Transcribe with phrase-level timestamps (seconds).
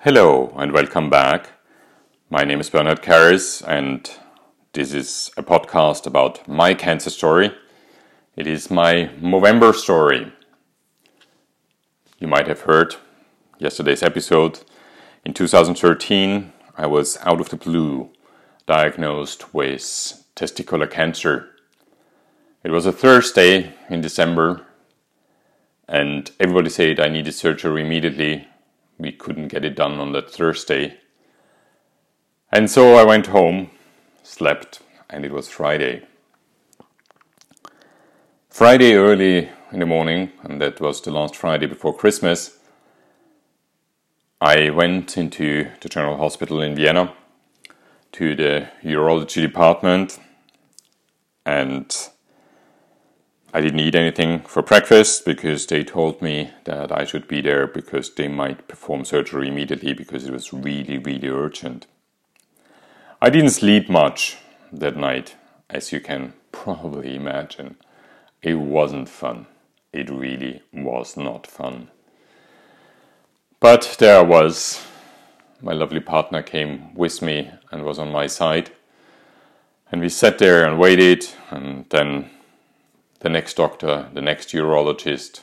[0.00, 1.52] Hello and welcome back.
[2.28, 4.08] My name is Bernhard Kerres, and
[4.74, 7.52] this is a podcast about my cancer story.
[8.36, 10.32] It is my Movember story.
[12.18, 12.96] You might have heard
[13.58, 14.60] yesterday's episode.
[15.24, 18.10] In 2013, I was out of the blue
[18.66, 19.80] diagnosed with
[20.36, 21.48] testicular cancer.
[22.62, 24.66] It was a Thursday in December,
[25.88, 28.46] and everybody said I needed surgery immediately.
[28.98, 30.98] We couldn't get it done on that Thursday.
[32.50, 33.70] And so I went home,
[34.22, 34.80] slept,
[35.10, 36.06] and it was Friday.
[38.48, 42.58] Friday early in the morning, and that was the last Friday before Christmas,
[44.40, 47.14] I went into the General Hospital in Vienna
[48.12, 50.18] to the urology department
[51.44, 51.94] and
[53.56, 57.66] I didn't eat anything for breakfast because they told me that I should be there
[57.66, 61.86] because they might perform surgery immediately because it was really, really urgent.
[63.22, 64.36] I didn't sleep much
[64.70, 65.36] that night,
[65.70, 67.76] as you can probably imagine.
[68.42, 69.46] It wasn't fun.
[69.90, 71.88] It really was not fun.
[73.58, 74.84] But there I was.
[75.62, 78.72] My lovely partner came with me and was on my side.
[79.90, 82.28] And we sat there and waited, and then
[83.20, 85.42] the next doctor, the next urologist,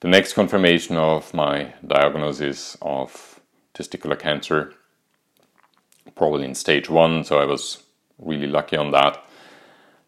[0.00, 3.40] the next confirmation of my diagnosis of
[3.74, 4.74] testicular cancer,
[6.14, 7.82] probably in stage one, so I was
[8.18, 9.22] really lucky on that.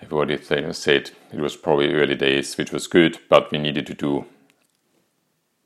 [0.00, 0.38] Everybody
[0.72, 4.26] said it was probably early days, which was good, but we needed to do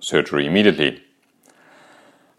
[0.00, 1.02] surgery immediately.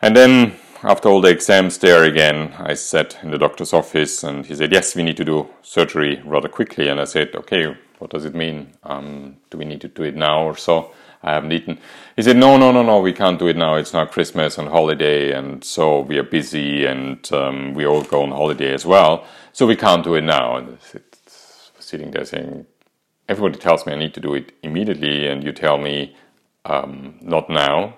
[0.02, 4.46] And then, after all the exams there again, I sat in the doctor's office and
[4.46, 6.90] he said, Yes, we need to do surgery rather quickly.
[6.90, 8.74] And I said, Okay, what does it mean?
[8.84, 10.92] Um, do we need to do it now or so?
[11.24, 11.80] I haven't eaten.
[12.18, 13.76] He said, No, no, no, no, we can't do it now.
[13.76, 18.24] It's not Christmas and holiday, and so we are busy, and um, we all go
[18.24, 20.58] on holiday as well, so we can't do it now.
[20.58, 20.78] And
[21.80, 22.66] sitting there saying,
[23.30, 26.14] Everybody tells me I need to do it immediately, and you tell me
[26.66, 27.94] um, not now.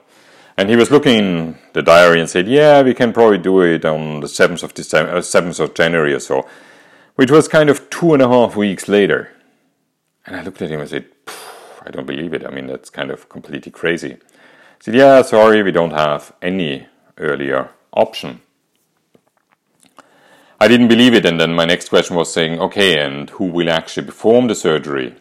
[0.55, 3.83] And he was looking in the diary and said, "Yeah, we can probably do it
[3.85, 6.47] on the seventh of December, uh, seventh of January or so,"
[7.15, 9.34] which was kind of two and a half weeks later.
[10.25, 11.05] And I looked at him and said,
[11.85, 12.45] I don't believe it.
[12.45, 14.09] I mean, that's kind of completely crazy.
[14.09, 14.17] He
[14.79, 16.87] said, Yeah, sorry, we don't have any
[17.17, 18.41] earlier option.
[20.59, 23.69] I didn't believe it, and then my next question was saying, Okay, and who will
[23.69, 25.15] actually perform the surgery?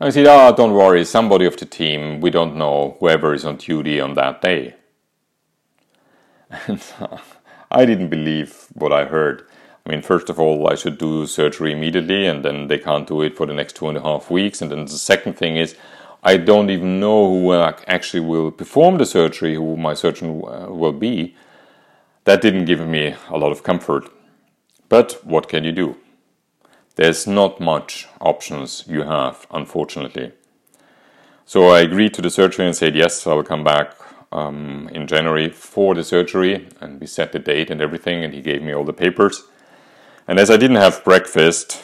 [0.00, 3.44] I said, Ah, oh, don't worry, somebody of the team, we don't know, whoever is
[3.44, 4.74] on duty on that day.
[6.66, 6.80] And
[7.70, 9.46] I didn't believe what I heard.
[9.88, 13.22] I mean, first of all, I should do surgery immediately, and then they can't do
[13.22, 14.60] it for the next two and a half weeks.
[14.60, 15.76] And then the second thing is,
[16.22, 20.92] I don't even know who actually will perform the surgery, who my surgeon uh, will
[20.92, 21.34] be.
[22.24, 24.10] That didn't give me a lot of comfort.
[24.90, 25.96] But what can you do?
[26.96, 30.32] There's not much options you have, unfortunately.
[31.46, 33.94] So I agreed to the surgery and said, yes, I will come back
[34.32, 36.68] um, in January for the surgery.
[36.78, 39.44] And we set the date and everything, and he gave me all the papers.
[40.28, 41.82] And as I didn't have breakfast,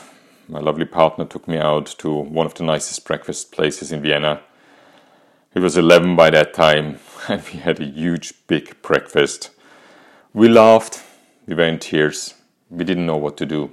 [0.49, 4.43] my lovely partner took me out to one of the nicest breakfast places in Vienna.
[5.55, 9.49] It was 11 by that time, and we had a huge, big breakfast.
[10.34, 11.03] We laughed,
[11.47, 12.34] we were in tears,
[12.69, 13.71] we didn't know what to do.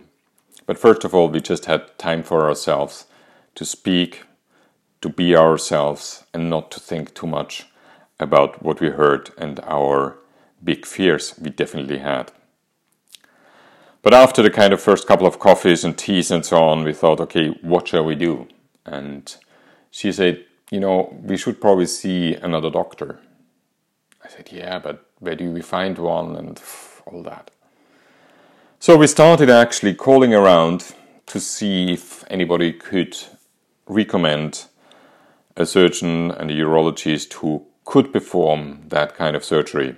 [0.65, 3.07] But first of all, we just had time for ourselves
[3.55, 4.23] to speak,
[5.01, 7.65] to be ourselves, and not to think too much
[8.21, 10.17] about what we heard and our
[10.63, 12.31] big fears we definitely had.
[14.01, 16.93] But after the kind of first couple of coffees and teas and so on, we
[16.93, 18.47] thought, okay, what shall we do?
[18.85, 19.35] And
[19.91, 23.19] she said, you know, we should probably see another doctor.
[24.23, 26.59] I said, yeah, but where do we find one and
[27.05, 27.51] all that?
[28.79, 30.95] So we started actually calling around
[31.27, 33.15] to see if anybody could
[33.85, 34.65] recommend
[35.55, 39.95] a surgeon and a urologist who could perform that kind of surgery.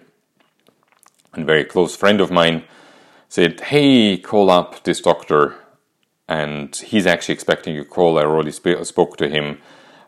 [1.34, 2.64] And A very close friend of mine
[3.34, 5.56] said, Hey, call up this doctor.
[6.28, 8.20] And he's actually expecting a call.
[8.20, 9.58] I already sp- spoke to him.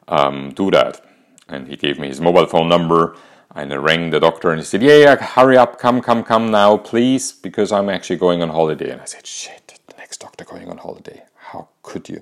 [0.08, 1.04] Um, do that.
[1.50, 3.18] And he gave me his mobile phone number.
[3.56, 6.52] And I rang the doctor and he said, Yeah, yeah, hurry up, come, come, come
[6.52, 8.92] now, please, because I'm actually going on holiday.
[8.92, 11.24] And I said, Shit, the next doctor going on holiday.
[11.36, 12.22] How could you?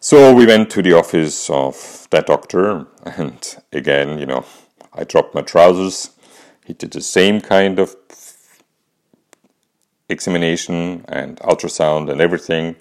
[0.00, 2.86] So we went to the office of that doctor.
[3.04, 4.46] And again, you know,
[4.94, 6.12] I dropped my trousers.
[6.64, 7.94] He did the same kind of
[10.08, 12.76] examination and ultrasound and everything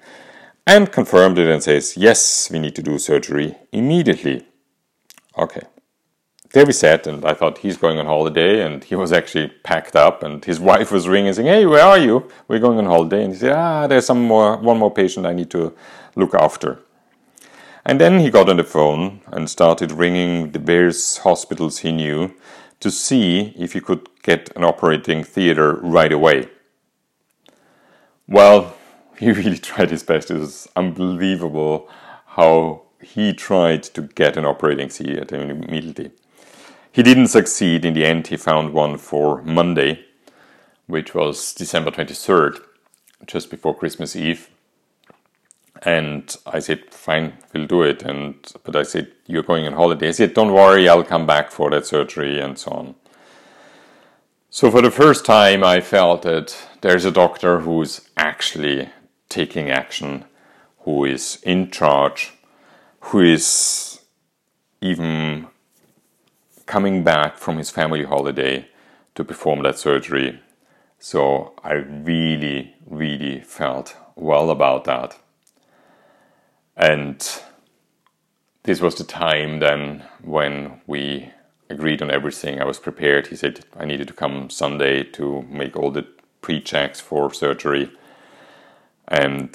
[0.65, 4.45] and confirmed it and says, yes, we need to do surgery immediately.
[5.37, 5.63] Okay,
[6.53, 9.95] there we sat, and I thought he's going on holiday, and he was actually packed
[9.95, 12.29] up, and his wife was ringing, saying, "Hey, where are you?
[12.47, 15.33] We're going on holiday." And he said, "Ah, there's some more, one more patient I
[15.33, 15.73] need to
[16.15, 16.79] look after."
[17.85, 22.33] And then he got on the phone and started ringing the various hospitals he knew
[22.79, 26.47] to see if he could get an operating theater right away.
[28.27, 28.75] Well,
[29.17, 30.31] he really tried his best.
[30.31, 31.89] It was unbelievable
[32.25, 36.11] how he tried to get an operating theater immediately.
[36.91, 37.85] He didn't succeed.
[37.85, 40.05] In the end, he found one for Monday,
[40.87, 42.61] which was December 23rd,
[43.25, 44.49] just before Christmas Eve.
[45.81, 48.03] And I said, fine, we'll do it.
[48.03, 50.09] And but I said, you're going on holiday.
[50.09, 52.95] I said, don't worry, I'll come back for that surgery and so on.
[54.55, 58.87] So for the first time, I felt that there's a doctor who's actually
[59.27, 60.25] taking action,
[60.81, 62.33] who is in charge,
[62.99, 64.01] who is
[64.79, 65.47] even
[66.67, 68.67] coming back from his family holiday
[69.15, 70.39] to perform that surgery.
[70.99, 75.17] So I really, really felt well about that.
[76.77, 77.27] And
[78.61, 81.31] this was the time then when we
[81.73, 82.61] agreed on everything.
[82.61, 83.27] I was prepared.
[83.27, 86.07] He said I needed to come Sunday to make all the
[86.41, 87.91] pre checks for surgery.
[89.07, 89.51] And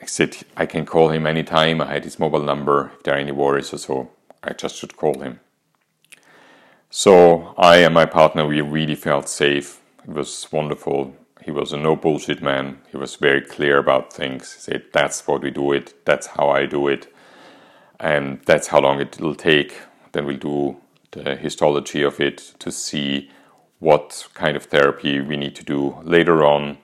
[0.00, 1.80] I said I can call him anytime.
[1.80, 2.92] I had his mobile number.
[2.96, 4.10] If there are any worries or so,
[4.42, 5.40] I just should call him.
[6.90, 9.80] So I and my partner, we really felt safe.
[10.06, 11.16] It was wonderful.
[11.42, 12.78] He was a no bullshit man.
[12.90, 14.54] He was very clear about things.
[14.54, 15.94] He said, that's what we do it.
[16.06, 17.12] That's how I do it.
[18.00, 19.74] And that's how long it will take.
[20.12, 20.76] Then we'll do
[21.14, 23.30] the histology of it to see
[23.78, 26.78] what kind of therapy we need to do later on.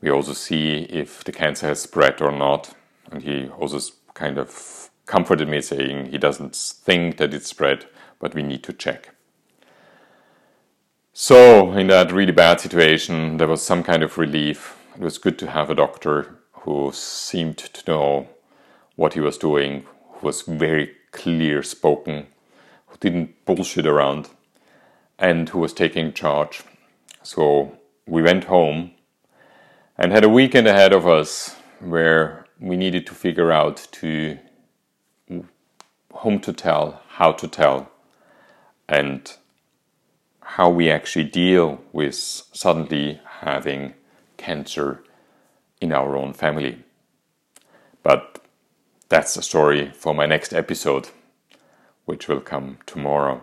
[0.00, 2.74] We also see if the cancer has spread or not.
[3.10, 3.80] And he also
[4.14, 7.86] kind of comforted me saying he doesn't think that it's spread,
[8.18, 9.14] but we need to check.
[11.12, 14.78] So, in that really bad situation, there was some kind of relief.
[14.94, 18.28] It was good to have a doctor who seemed to know
[18.96, 22.28] what he was doing, who was very clear spoken,
[22.90, 24.28] who didn't bullshit around,
[25.18, 26.62] and who was taking charge.
[27.22, 28.90] So, we went home
[29.96, 34.38] and had a weekend ahead of us where we needed to figure out to
[36.12, 37.90] whom to tell, how to tell,
[38.88, 39.36] and
[40.42, 43.94] how we actually deal with suddenly having
[44.36, 45.02] cancer
[45.80, 46.82] in our own family.
[48.02, 48.42] But
[49.08, 51.08] that's a story for my next episode,
[52.10, 53.40] which will come tomorrow.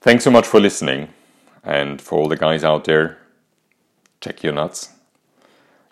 [0.00, 1.08] Thanks so much for listening,
[1.62, 3.18] and for all the guys out there,
[4.20, 4.90] check your nuts.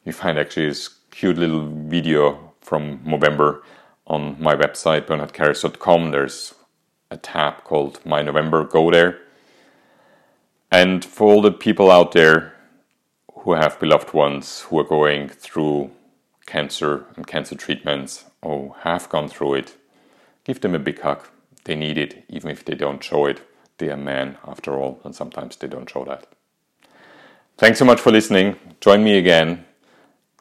[0.05, 3.62] You find actually this cute little video from November
[4.06, 6.11] on my website, bernhardkerres.com.
[6.11, 6.55] There's
[7.11, 8.69] a tab called My Movember.
[8.69, 9.23] Go there
[10.73, 12.55] and for all the people out there
[13.40, 15.90] who have beloved ones who are going through
[16.46, 19.76] cancer and cancer treatments or have gone through it,
[20.44, 21.27] give them a big hug.
[21.65, 23.41] They need it, even if they don't show it.
[23.79, 26.27] They are men, after all, and sometimes they don't show that.
[27.59, 28.56] Thanks so much for listening.
[28.81, 29.65] Join me again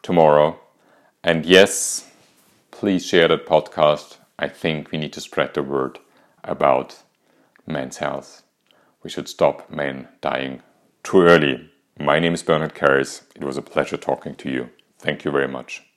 [0.02, 0.60] tomorrow.
[1.24, 2.10] And yes,
[2.72, 4.18] please share that podcast.
[4.40, 6.00] I think we need to spread the word
[6.44, 7.04] about
[7.68, 8.42] men's health
[9.04, 10.62] we should stop men dying
[11.04, 11.70] too early.
[12.00, 13.24] My name is Bernhard Kerres.
[13.36, 14.70] It was a pleasure talking to you.
[15.00, 15.91] Thank you very much.